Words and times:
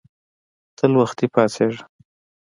تل 0.77 0.91
وختي 1.01 1.25
پاڅیږه 1.33 1.83